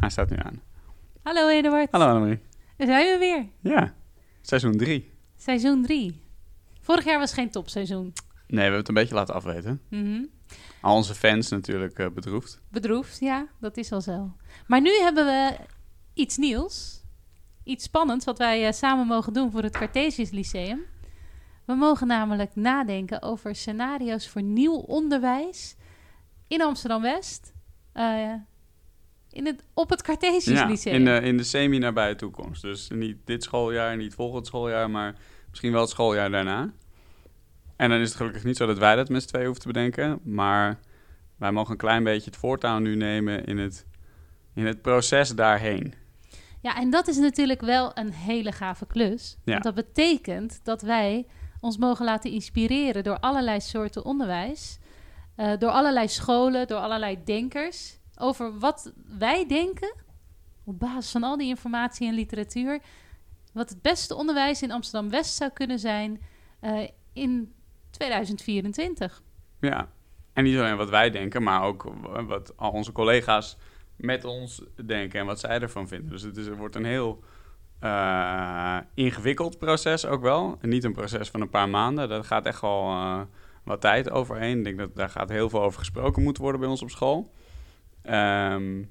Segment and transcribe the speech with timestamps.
[0.00, 0.60] hij staat nu aan.
[1.22, 1.88] Hallo Eduard.
[1.90, 2.38] Hallo Annemarie.
[2.76, 3.72] Daar zijn we weer.
[3.72, 3.94] Ja,
[4.42, 5.10] seizoen 3.
[5.36, 6.22] Seizoen 3.
[6.80, 8.02] Vorig jaar was geen topseizoen.
[8.04, 8.14] Nee,
[8.56, 9.80] we hebben het een beetje laten afweten.
[9.88, 10.22] Mhm.
[10.80, 12.60] Al onze fans natuurlijk eh, bedroefd.
[12.68, 14.36] Bedroefd, ja, dat is al zo.
[14.66, 15.56] Maar nu hebben we
[16.14, 17.02] iets nieuws.
[17.64, 20.80] Iets spannends wat wij eh, samen mogen doen voor het Cartesius Lyceum.
[21.64, 25.76] We mogen namelijk nadenken over scenario's voor nieuw onderwijs
[26.48, 27.52] in Amsterdam-West.
[27.92, 28.32] eh,
[29.36, 30.94] in het, op het Cartesius Ja, Lyceum.
[30.94, 32.62] in de, in de semi-nabije toekomst.
[32.62, 35.14] Dus niet dit schooljaar, niet volgend schooljaar, maar
[35.50, 36.72] misschien wel het schooljaar daarna.
[37.76, 39.68] En dan is het gelukkig niet zo dat wij dat met z'n twee hoeven te
[39.72, 40.20] bedenken.
[40.24, 40.78] Maar
[41.38, 43.86] wij mogen een klein beetje het voortouw nu nemen in het,
[44.54, 45.94] in het proces daarheen.
[46.62, 49.36] Ja, en dat is natuurlijk wel een hele gave klus.
[49.44, 49.52] Ja.
[49.52, 51.26] Want dat betekent dat wij
[51.60, 54.78] ons mogen laten inspireren door allerlei soorten onderwijs.
[55.36, 57.98] eh, door allerlei scholen, door allerlei denkers.
[58.18, 59.94] Over wat wij denken,
[60.64, 62.80] op basis van al die informatie en literatuur.
[63.52, 66.20] Wat het beste onderwijs in Amsterdam-West zou kunnen zijn
[66.60, 67.52] eh, in
[67.90, 69.22] 2024.
[69.60, 69.88] Ja,
[70.32, 71.92] en niet alleen wat wij denken, maar ook
[72.26, 73.56] wat al onze collega's
[73.96, 76.10] met ons denken en wat zij ervan vinden.
[76.10, 77.22] Dus het, is, wordt een heel
[77.78, 80.58] eh, ingewikkeld proces ook wel.
[80.60, 82.08] Niet een proces van een paar maanden.
[82.08, 83.20] Daar gaat echt wel eh,
[83.64, 84.58] wat tijd overheen.
[84.58, 87.32] Ik denk dat daar gaat heel veel over gesproken moeten worden bij ons op school.
[88.06, 88.82] Ehm,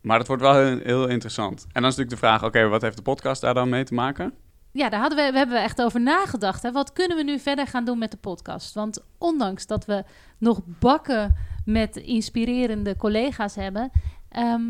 [0.00, 1.62] maar het wordt wel heel, heel interessant.
[1.62, 3.94] En dan is natuurlijk de vraag, oké, wat heeft de podcast daar dan mee te
[3.94, 4.34] maken?
[4.72, 6.62] Ja, daar hadden we, we hebben we echt over nagedacht.
[6.62, 6.72] Hè?
[6.72, 8.74] Wat kunnen we nu verder gaan doen met de podcast?
[8.74, 10.04] Want ondanks dat we
[10.38, 13.90] nog bakken met inspirerende collega's hebben,
[14.28, 14.62] ehm,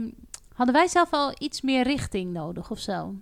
[0.54, 3.14] hadden wij zelf al iets meer richting nodig of zo.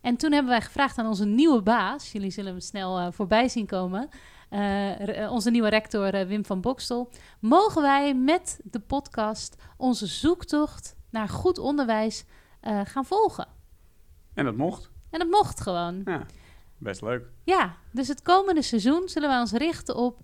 [0.00, 3.48] En toen hebben wij gevraagd aan onze nieuwe baas, jullie zullen hem snel eh, voorbij
[3.48, 4.08] zien komen,
[4.54, 7.10] eh, onze nieuwe rector eh, Wim van Bokstel,
[7.40, 12.24] mogen wij met de podcast onze zoektocht naar goed onderwijs
[12.60, 13.46] eh, gaan volgen?
[14.34, 14.90] En dat mocht.
[15.10, 16.02] En dat mocht gewoon.
[16.04, 16.26] Ja,
[16.78, 17.24] best leuk.
[17.44, 20.20] Ja, dus het komende seizoen zullen we ons richten op...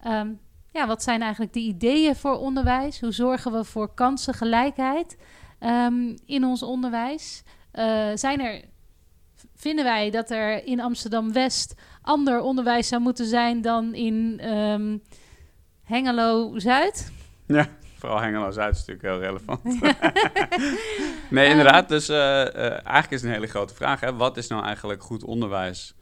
[0.00, 0.32] ehm,
[0.72, 3.00] ja, wat zijn eigenlijk de ideeën voor onderwijs?
[3.00, 5.16] Hoe zorgen we voor kansengelijkheid
[5.58, 7.42] ehm, in ons onderwijs?
[8.14, 8.64] Zijn er,
[9.54, 14.96] vinden wij dat er in Amsterdam-West ander onderwijs zou moeten zijn dan in ehm,
[15.84, 17.12] Hengelo-Zuid?
[17.46, 17.66] Ja,
[17.98, 19.80] vooral Hengelo-Zuid is natuurlijk heel relevant.
[21.30, 21.88] nee, inderdaad.
[21.88, 24.00] Dus eh, eh, eigenlijk is het een hele grote vraag.
[24.00, 24.16] Hè?
[24.16, 25.94] Wat is nou eigenlijk goed onderwijs?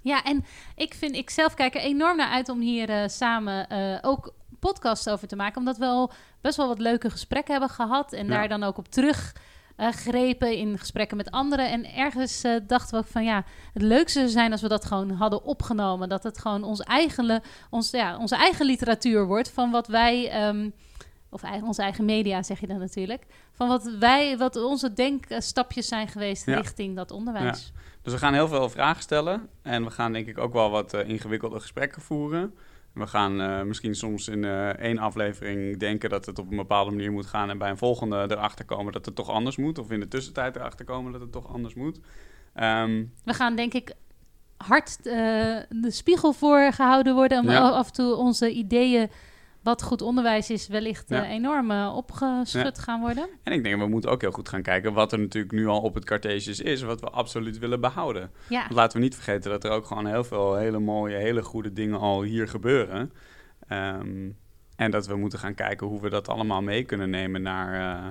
[0.00, 0.44] Ja, en
[0.76, 3.68] ik vind, ik zelf kijk er enorm naar uit om hier eh, samen
[4.02, 5.58] ook podcasts over te maken.
[5.58, 8.12] Omdat we al best wel wat leuke gesprekken hebben gehad.
[8.12, 8.32] En Ja.
[8.32, 9.32] daar dan ook op terug
[9.76, 11.70] eh, grepen in gesprekken met anderen.
[11.70, 14.84] En ergens eh, dachten we ook van ja, het leukste zou zijn als we dat
[14.84, 16.08] gewoon hadden opgenomen.
[16.08, 20.30] Dat het gewoon ons eigen, ons, ja, onze eigen literatuur wordt van wat wij.
[20.30, 20.70] ehm,
[21.30, 23.26] of eigen, onze eigen media zeg je dan natuurlijk.
[23.52, 26.56] Van wat wij, wat onze denkstapjes zijn geweest Ja.
[26.56, 27.72] richting dat onderwijs.
[28.02, 29.48] Dus we gaan heel veel vragen stellen.
[29.62, 32.54] En we gaan denk ik ook wel wat eh, ingewikkelde gesprekken voeren.
[32.94, 36.90] We gaan eh, misschien soms in eh, één aflevering denken dat het op een bepaalde
[36.90, 37.50] manier moet gaan.
[37.50, 39.78] En bij een volgende erachter komen dat het toch anders moet.
[39.78, 42.00] Of in de tussentijd erachter komen dat het toch anders moet.
[42.54, 43.92] Ehm, We gaan denk ik
[44.56, 45.14] hard eh,
[45.68, 47.38] de spiegel voor gehouden worden.
[47.38, 47.68] Om Ja.
[47.68, 49.10] af en toe onze ideeën,
[49.64, 51.26] wat goed onderwijs is, wellicht eh, Ja.
[51.26, 53.28] enorm eh, opgeschud gaan worden.
[53.42, 55.80] en ik denk, we moeten ook heel goed gaan kijken wat er natuurlijk nu al
[55.80, 56.82] op het Cartesius is.
[56.82, 58.30] Wat we absoluut willen behouden.
[58.48, 61.42] Ja, Want laten we niet vergeten dat er ook gewoon heel veel hele mooie, hele
[61.42, 63.12] goede dingen al hier gebeuren.
[63.68, 64.30] Ehm,
[64.76, 68.08] en dat we moeten gaan kijken hoe we dat allemaal mee kunnen nemen naar, eh,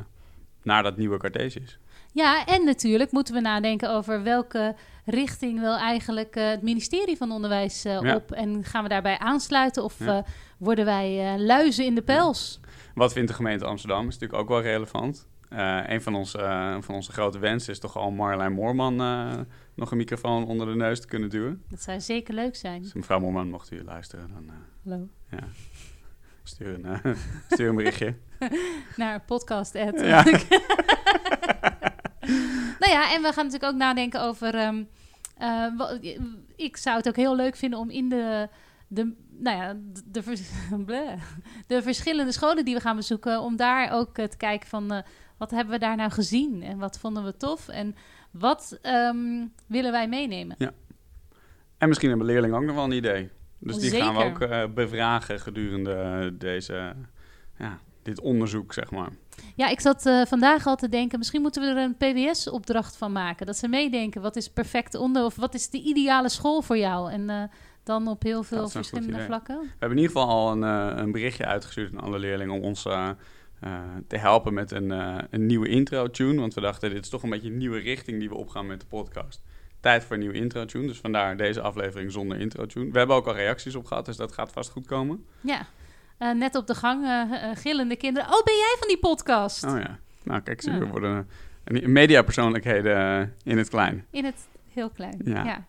[0.63, 1.79] naar dat nieuwe Cartesius.
[2.13, 4.75] Ja, en natuurlijk moeten we nadenken over welke
[5.05, 8.15] richting wil eigenlijk eh, het ministerie van Onderwijs eh, Ja.
[8.15, 8.31] op.
[8.31, 10.17] En gaan we daarbij aansluiten of Ja.
[10.17, 10.23] eh,
[10.57, 12.59] worden wij luizen in de pels?
[12.95, 14.07] Wat vindt de gemeente Amsterdam?
[14.07, 15.27] Is natuurlijk ook wel relevant.
[15.87, 16.37] Een van onze,
[16.81, 18.95] van onze grote wensen is toch al Marjolein Moorman
[19.75, 21.63] nog een microfoon onder de neus te kunnen duwen.
[21.69, 22.81] Dat zou zeker leuk zijn.
[22.81, 24.51] Dus mevrouw Moorman, mocht u luisteren, dan
[24.83, 25.07] Hallo.
[26.43, 27.15] stuur, een,
[27.51, 28.15] stuur een berichtje.
[28.95, 29.73] Naar podcast.
[29.73, 30.23] Ja.
[32.93, 34.55] ja, en we gaan natuurlijk ook nadenken over.
[34.55, 34.83] ehm,
[35.37, 35.97] eh, wa-
[36.55, 38.47] ik zou het ook heel leuk vinden om in de.
[38.87, 40.49] de nou ja, de, de, vers-
[40.85, 41.21] bleh.
[41.67, 45.01] de verschillende scholen die we gaan bezoeken, om daar ook eh, te kijken van eh,
[45.37, 47.95] wat hebben we daar nou gezien en wat vonden we tof en
[48.31, 50.55] wat ehm, willen wij meenemen.
[51.77, 53.29] En misschien hebben leerlingen ook nog wel een idee.
[53.59, 56.93] Dus die gaan we ook eh, bevragen gedurende eh, deze,
[57.57, 59.09] ja, dit onderzoek, zeg maar.
[59.55, 63.11] Ja, ik zat eh, vandaag al te denken, misschien moeten we er een PBS-opdracht van
[63.11, 63.45] maken.
[63.45, 67.11] Dat ze meedenken, wat is perfect onder, of wat is de ideale school voor jou?
[67.11, 67.43] En eh,
[67.83, 69.59] dan op heel veel verschillende vlakken.
[69.59, 72.63] We hebben in ieder geval al een, eh, een berichtje uitgestuurd aan alle leerlingen om
[72.63, 72.81] ons
[74.07, 74.89] te helpen met een,
[75.29, 76.39] een nieuwe intro-tune.
[76.39, 78.79] Want we dachten, dit is toch een beetje een nieuwe richting die we opgaan met
[78.79, 79.41] de podcast.
[79.79, 80.87] Tijd voor een nieuwe intro-tune.
[80.87, 82.91] Dus vandaar deze aflevering zonder intro-tune.
[82.91, 85.25] We hebben ook al reacties op gehad, dus dat gaat vast goed komen.
[85.41, 85.67] Ja,
[86.17, 88.29] net op de gang eh, eh, gillende kinderen.
[88.29, 89.63] Oh, ben jij van die podcast?
[89.63, 89.97] Oh ja.
[90.23, 90.85] Nou, kijk, zie, Ja.
[90.85, 91.27] worden
[92.07, 94.05] mediapersoonlijkheden eh, in het klein.
[94.09, 95.21] In het heel klein.
[95.25, 95.43] Ja.
[95.43, 95.63] Ja.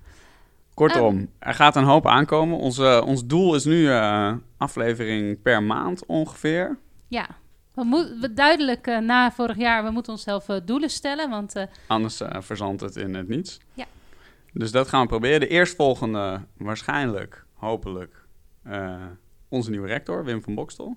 [0.75, 2.59] Kortom, er gaat een hoop aankomen.
[2.59, 6.79] Ons, eh, ons doel is nu eh, aflevering per maand ongeveer.
[7.09, 7.27] Ja.
[7.75, 11.31] We moeten duidelijk eh, na vorig jaar, we moeten onszelf eh, doelen stellen.
[11.31, 13.59] Want eh, Anders eh, verzandt het in het niets.
[13.73, 13.85] Ja.
[14.53, 15.41] Dus dat gaan we proberen.
[15.41, 18.25] De eerstvolgende, waarschijnlijk, hopelijk,
[18.63, 18.95] eh,
[19.55, 20.97] onze nieuwe rector, Wim van Bokstel.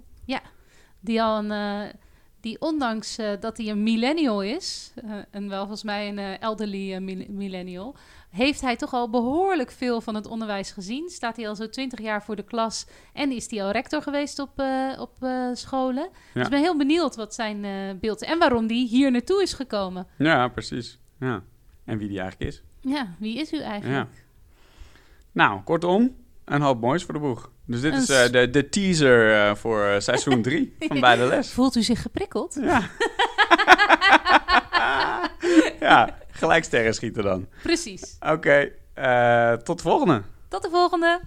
[1.00, 1.52] die al een.
[1.52, 1.94] eh,
[2.42, 6.98] die ondanks eh, dat hij een millennial is, eh, en wel volgens mij een elderly
[6.98, 7.96] mil- millennial,
[8.30, 11.10] heeft hij toch al behoorlijk veel van het onderwijs gezien.
[11.10, 14.40] Staat hij al zo twintig jaar voor de klas en is hij al rector geweest
[14.40, 14.64] op,
[15.00, 15.16] op
[15.54, 16.10] scholen.
[16.34, 17.62] Dus ik ben heel benieuwd wat zijn
[18.00, 20.08] beeld en waarom die hier naartoe is gekomen.
[20.18, 21.00] Ja, precies.
[21.20, 21.44] Ja.
[21.86, 22.64] En wie die eigenlijk is.
[22.82, 24.08] Ja, wie is u eigenlijk?
[24.14, 24.22] Ja.
[25.32, 26.16] Nou, kortom,
[26.46, 27.52] een hoop moois voor de boeg.
[27.68, 31.26] Dus dit is eh, de, de teaser eh, voor eh, seizoen 3 van Bij de
[31.26, 31.52] Les.
[31.52, 32.58] Voelt u zich geprikkeld?
[32.62, 32.90] Ja.
[35.88, 37.48] ja, gelijk sterren schieten dan.
[37.64, 38.18] Precies.
[38.20, 38.72] Oké,
[39.64, 40.22] tot de volgende.
[40.48, 41.20] Tot de volgende.